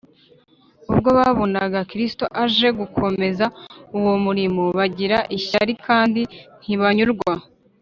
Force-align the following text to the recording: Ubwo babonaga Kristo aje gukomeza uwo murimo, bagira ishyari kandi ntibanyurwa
Ubwo 0.91 1.09
babonaga 1.19 1.79
Kristo 1.91 2.25
aje 2.43 2.69
gukomeza 2.79 3.45
uwo 3.97 4.13
murimo, 4.25 4.63
bagira 4.77 5.17
ishyari 5.37 5.73
kandi 5.85 6.21
ntibanyurwa 6.61 7.33